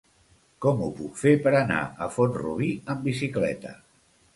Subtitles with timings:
[0.65, 3.81] Com ho puc fer per anar a Font-rubí amb bicicleta?